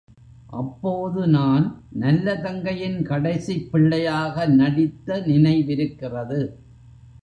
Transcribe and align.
அப்போது 0.47 1.27
நான் 1.27 1.83
நல்லதங்கையின் 1.99 3.03
கடைசிப் 3.03 3.71
பிள்ளையாக 3.71 4.45
நடித்த 4.45 5.19
நினைவிருக்கிறது. 5.19 6.53